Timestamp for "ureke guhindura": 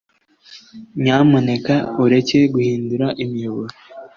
2.03-3.07